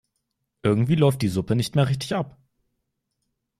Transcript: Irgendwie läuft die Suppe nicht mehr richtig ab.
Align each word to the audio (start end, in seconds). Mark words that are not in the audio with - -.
Irgendwie 0.63 0.95
läuft 0.95 1.21
die 1.21 1.27
Suppe 1.27 1.55
nicht 1.55 1.75
mehr 1.75 1.87
richtig 1.87 2.15
ab. 2.15 2.35